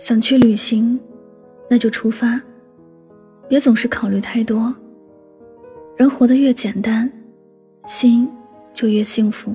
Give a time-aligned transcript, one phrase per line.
[0.00, 0.98] 想去旅行，
[1.68, 2.40] 那就出发，
[3.50, 4.74] 别总是考虑太多。
[5.94, 7.08] 人活得越简单，
[7.84, 8.26] 心
[8.72, 9.54] 就越幸福。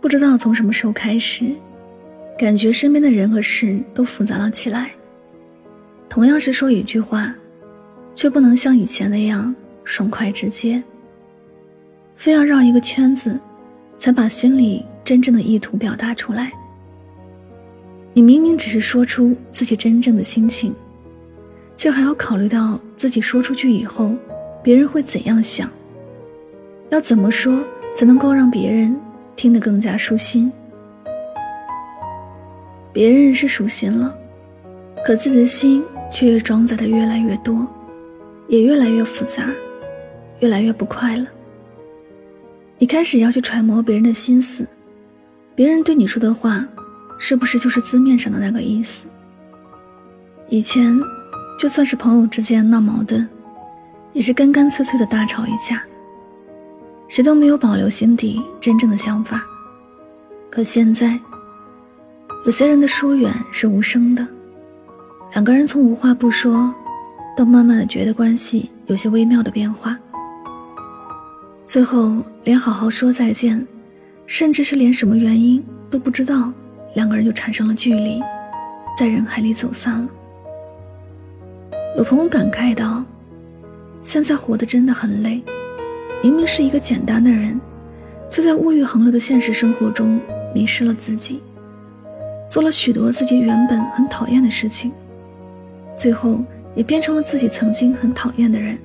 [0.00, 1.52] 不知道从什么时候开始，
[2.36, 4.90] 感觉身边的人和事都复杂了起来。
[6.08, 7.32] 同样是说一句话，
[8.16, 10.82] 却不能像以前那样爽快直接，
[12.16, 13.38] 非要绕一个圈子，
[13.96, 16.50] 才把心里真正的意图表达出来。
[18.12, 20.74] 你明明只是说出自己真正的心情，
[21.76, 24.14] 却还要考虑到自己说出去以后，
[24.62, 25.70] 别人会怎样想。
[26.90, 28.94] 要怎么说才能够让别人
[29.36, 30.52] 听得更加舒心？
[32.92, 34.12] 别人是舒心了，
[35.06, 37.64] 可自己的心却装载的越来越多，
[38.48, 39.48] 也越来越复杂，
[40.40, 41.24] 越来越不快乐。
[42.76, 44.66] 你开始要去揣摩别人的心思，
[45.54, 46.66] 别人对你说的话。
[47.22, 49.06] 是不是就是字面上的那个意思？
[50.48, 50.98] 以前，
[51.58, 53.28] 就算是朋友之间闹矛盾，
[54.14, 55.82] 也是干干脆脆的大吵一架，
[57.08, 59.44] 谁都没有保留心底真正的想法。
[60.50, 61.20] 可现在，
[62.46, 64.26] 有些人的疏远是无声的，
[65.34, 66.74] 两个人从无话不说，
[67.36, 69.96] 到慢慢的觉得关系有些微妙的变化，
[71.66, 73.64] 最后连好好说再见，
[74.26, 76.50] 甚至是连什么原因都不知道。
[76.94, 78.20] 两个人就产生了距离，
[78.98, 80.08] 在人海里走散了。
[81.96, 83.04] 有朋友感慨道
[84.02, 85.42] ：“现在活得真的很累，
[86.22, 87.60] 明明是一个简单的人，
[88.30, 90.20] 却在物欲横流的现实生活中
[90.54, 91.40] 迷失了自己，
[92.48, 94.92] 做了许多自己原本很讨厌的事情，
[95.96, 96.40] 最后
[96.74, 98.78] 也变成了自己曾经很讨厌的人。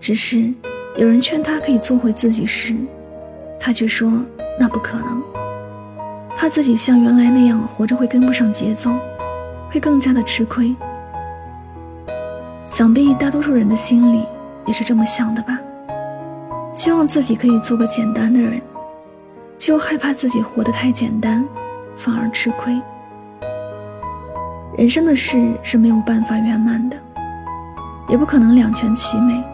[0.00, 0.52] 只是
[0.96, 2.74] 有人劝他可以做回自己时，
[3.58, 4.10] 他却说
[4.58, 5.22] 那不可能。”
[6.36, 8.90] 怕自己像原来那样活着会跟不上节奏，
[9.70, 10.74] 会更加的吃亏。
[12.66, 14.24] 想必大多数人的心里
[14.66, 15.58] 也是这么想的吧。
[16.72, 18.60] 希望自己可以做个简单的人，
[19.58, 21.46] 却又害怕自己活得太简单，
[21.96, 22.80] 反而吃亏。
[24.76, 26.96] 人生的事是没有办法圆满的，
[28.08, 29.44] 也不可能两全其美。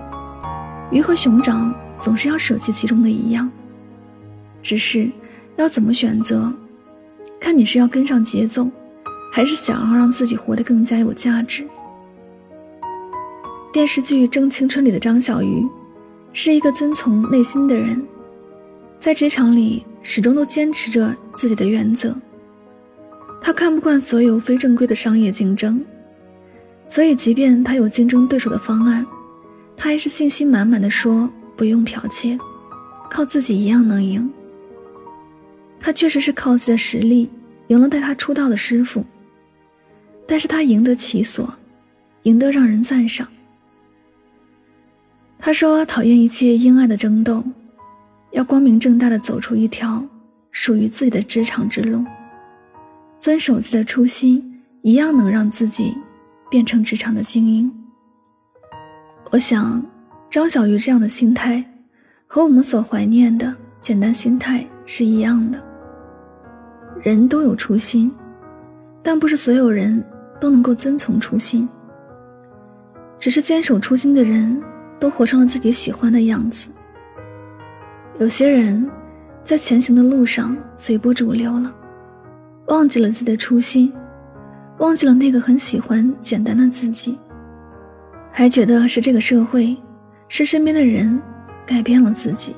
[0.92, 3.50] 鱼和熊掌总是要舍弃其中的一样，
[4.62, 5.10] 只是
[5.56, 6.52] 要怎么选择？
[7.40, 8.68] 看你是要跟上节奏，
[9.32, 11.66] 还是想要让自己活得更加有价值？
[13.72, 15.66] 电视剧《正青春》里的张小鱼，
[16.32, 18.02] 是一个遵从内心的人，
[18.98, 22.14] 在职场里始终都坚持着自己的原则。
[23.40, 25.84] 他看不惯所有非正规的商业竞争，
[26.88, 29.06] 所以即便他有竞争对手的方案，
[29.76, 32.36] 他还是信心满满的说不用剽窃，
[33.08, 34.28] 靠自己一样能赢。
[35.80, 37.30] 他确实是靠自己的实力
[37.68, 39.04] 赢了带他出道的师傅，
[40.26, 41.52] 但是他赢得其所，
[42.22, 43.26] 赢得让人赞赏。
[45.38, 47.44] 他说讨厌一切阴暗的争斗，
[48.32, 50.04] 要光明正大的走出一条
[50.50, 52.04] 属于自己的职场之路，
[53.20, 55.96] 遵守自己的初心，一样能让自己
[56.50, 57.72] 变成职场的精英。
[59.30, 59.80] 我想，
[60.28, 61.64] 张小鱼这样的心态，
[62.26, 65.67] 和我们所怀念的简单心态是一样的。
[67.02, 68.12] 人都有初心，
[69.02, 70.02] 但不是所有人
[70.40, 71.68] 都能够遵从初心。
[73.20, 74.60] 只是坚守初心的人，
[74.98, 76.68] 都活成了自己喜欢的样子。
[78.18, 78.88] 有些人，
[79.44, 81.72] 在前行的路上随波逐流了，
[82.66, 83.92] 忘记了自己的初心，
[84.78, 87.16] 忘记了那个很喜欢简单的自己，
[88.32, 89.76] 还觉得是这个社会，
[90.28, 91.20] 是身边的人
[91.64, 92.56] 改变了自己。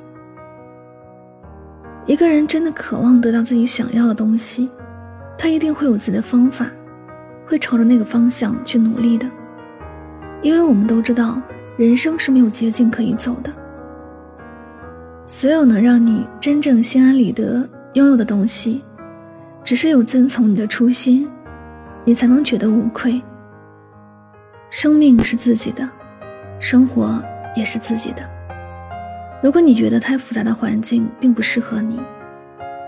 [2.10, 4.68] 一个人真的渴望得到自己想要的东西，
[5.38, 6.66] 他一定会有自己的方法，
[7.46, 9.30] 会朝着那个方向去努力的。
[10.42, 11.40] 因为我们都知道，
[11.76, 13.52] 人生是没有捷径可以走的。
[15.24, 18.82] 所有能让你真正心安理得拥有的东西，
[19.62, 21.30] 只是有遵从你的初心，
[22.04, 23.22] 你才能觉得无愧。
[24.68, 25.88] 生命是自己的，
[26.58, 27.22] 生活
[27.54, 28.39] 也是自己的。
[29.42, 31.98] 如果你觉得太复杂的环境并不适合你，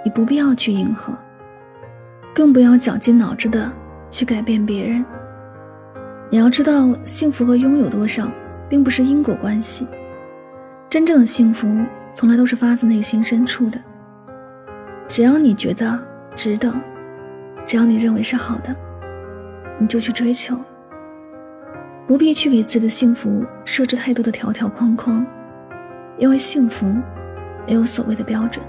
[0.04, 1.16] 你不必要去迎合，
[2.34, 3.72] 更不要绞尽脑汁的
[4.10, 5.02] 去改变别人。
[6.28, 8.28] 你要知道，幸福和拥有多少，
[8.68, 9.86] 并不是因果关系。
[10.90, 11.66] 真正的幸福，
[12.14, 13.80] 从来都是发自内心深处的。
[15.08, 15.98] 只要你觉得
[16.36, 16.70] 值得，
[17.66, 18.76] 只要你认为是好的，
[19.78, 20.54] 你就去追求。
[22.06, 25.24] 不必去给自己的幸福设置太多的条条框框，
[26.22, 26.86] 因为幸福
[27.66, 28.64] 没有所谓的标准。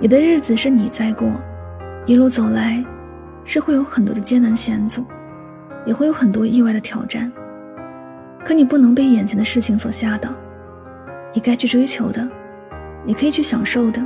[0.00, 1.30] 你的日子是你在过，
[2.06, 2.82] 一路走来，
[3.44, 5.04] 是会有很多的艰难险阻，
[5.84, 7.30] 也会有很多意外的挑战。
[8.42, 10.30] 可你不能被眼前的事情所吓到，
[11.34, 12.26] 你该去追求的，
[13.04, 14.02] 你可以去享受的，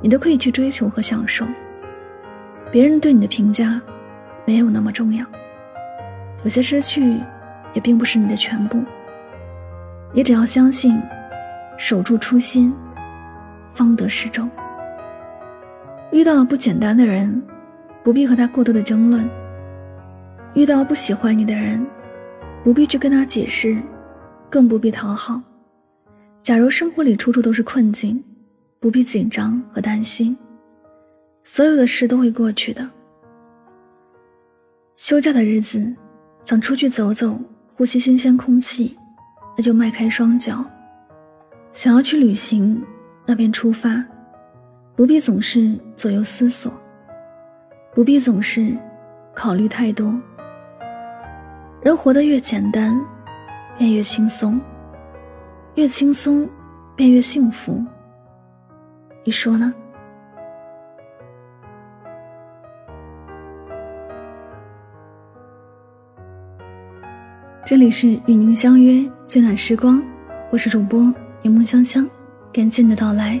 [0.00, 1.44] 你都可以去追求和享受。
[2.70, 3.78] 别人对你的评价，
[4.46, 5.22] 没有那么重要。
[6.44, 7.20] 有些失去，
[7.74, 8.82] 也并不是你的全部。
[10.14, 11.00] 你只要相信，
[11.78, 12.74] 守住初心，
[13.72, 14.50] 方得始终。
[16.10, 17.42] 遇到了不简单的人，
[18.02, 19.26] 不必和他过多的争论；
[20.54, 21.86] 遇到不喜欢你的人，
[22.62, 23.76] 不必去跟他解释，
[24.50, 25.40] 更不必讨好。
[26.42, 28.22] 假如生活里处处都是困境，
[28.80, 30.36] 不必紧张和担心，
[31.42, 32.86] 所有的事都会过去的。
[34.96, 35.94] 休假的日子。
[36.44, 37.38] 想出去走走，
[37.76, 38.96] 呼吸新鲜空气，
[39.56, 40.64] 那就迈开双脚；
[41.72, 42.82] 想要去旅行，
[43.26, 44.02] 那便出发，
[44.96, 46.72] 不必总是左右思索，
[47.94, 48.76] 不必总是
[49.34, 50.14] 考虑太多。
[51.82, 52.98] 人活得越简单，
[53.76, 54.60] 便越轻松；
[55.74, 56.48] 越轻松，
[56.94, 57.84] 便越幸福。
[59.24, 59.74] 你说呢？
[67.72, 70.02] 这里是与您相约最暖时光，
[70.50, 71.00] 我是主播
[71.40, 72.06] 柠檬香香，
[72.52, 73.40] 感谢你的到来。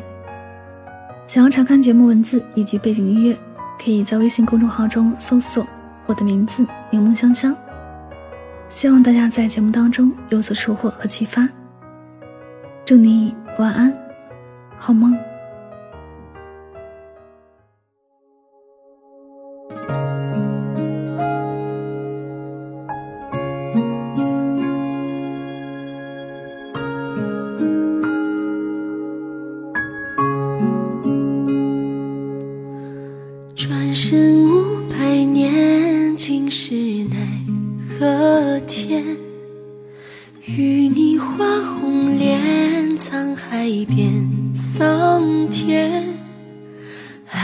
[1.26, 3.36] 想要查看节目文字以及背景音乐，
[3.78, 5.66] 可以在微信公众号中搜索
[6.06, 7.54] 我的名字柠檬香香。
[8.68, 11.46] 希望大家在节目当中有所收获和启发。
[12.86, 13.94] 祝你晚安，
[14.78, 15.14] 好梦。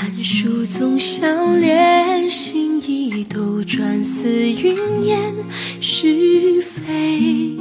[0.01, 5.35] 寒暑总相连，心意斗转似云烟，
[5.81, 7.57] 是非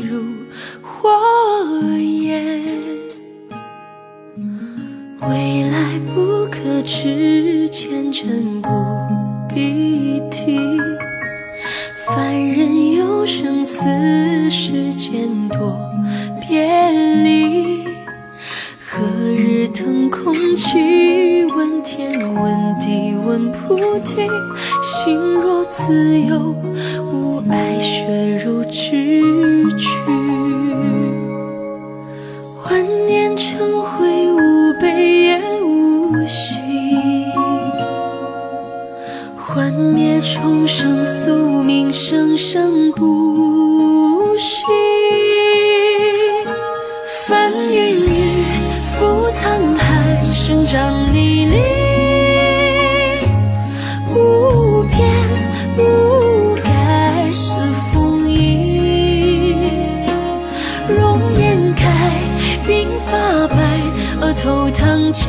[0.00, 0.24] 如
[0.80, 1.10] 火
[1.98, 2.64] 焰，
[5.20, 8.59] 未来不可知，前尘
[24.82, 26.54] 心若自由，
[27.12, 27.19] 无
[64.42, 65.28] 头烫金。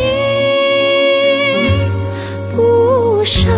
[2.55, 3.51] 不生。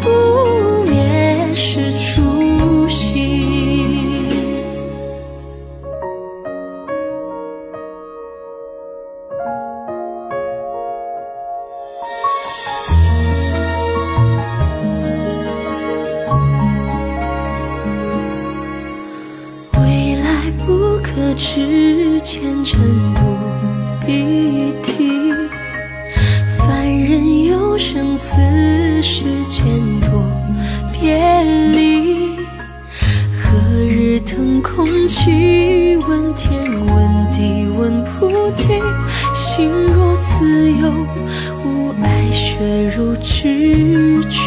[0.00, 4.28] 不灭是初心，
[19.78, 23.20] 未来不可知，前尘不
[24.04, 24.51] 必
[29.02, 29.64] 世间
[30.00, 30.24] 多
[30.92, 31.42] 别
[31.72, 32.36] 离。
[33.36, 34.86] 何日腾空？
[35.08, 36.52] 起，问天，
[36.86, 38.80] 问地，问菩提。
[39.34, 40.90] 心若自由，
[41.64, 42.54] 无碍血
[42.96, 44.40] 肉之躯。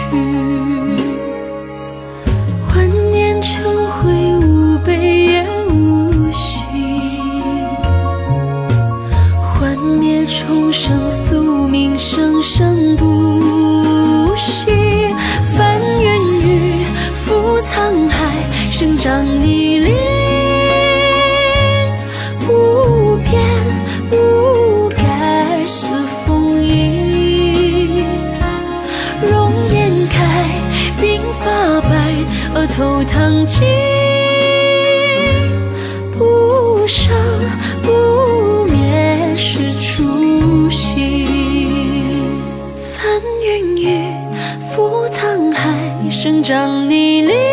[2.69, 6.63] 万念成灰，无悲也无喜。
[9.43, 13.14] 幻灭重生，宿命生生不
[14.45, 15.15] 息。
[15.55, 16.05] 翻云
[16.41, 16.85] 雨，
[17.25, 17.27] 覆
[17.61, 18.17] 沧海，
[18.71, 19.93] 生长逆鳞。
[22.45, 23.33] 不变
[24.09, 25.85] 不改，似
[26.25, 28.05] 风影。
[29.21, 30.17] 容颜开，
[31.01, 31.03] 鬓
[31.43, 31.45] 发
[31.81, 31.91] 白，
[32.53, 33.63] 额头烫金。
[36.17, 37.13] 不生
[46.25, 47.44] 生长你离